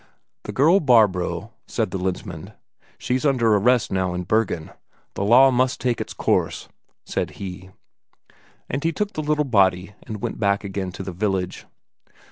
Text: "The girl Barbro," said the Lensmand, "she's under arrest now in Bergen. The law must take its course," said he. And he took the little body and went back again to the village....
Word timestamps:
"The 0.45 0.51
girl 0.51 0.79
Barbro," 0.79 1.53
said 1.67 1.91
the 1.91 1.99
Lensmand, 1.99 2.53
"she's 2.97 3.23
under 3.23 3.53
arrest 3.55 3.91
now 3.91 4.15
in 4.15 4.23
Bergen. 4.23 4.71
The 5.13 5.23
law 5.23 5.51
must 5.51 5.79
take 5.79 6.01
its 6.01 6.15
course," 6.15 6.67
said 7.05 7.33
he. 7.37 7.69
And 8.67 8.83
he 8.83 8.91
took 8.91 9.13
the 9.13 9.21
little 9.21 9.45
body 9.45 9.93
and 10.01 10.19
went 10.19 10.39
back 10.39 10.63
again 10.63 10.91
to 10.93 11.03
the 11.03 11.11
village.... 11.11 11.67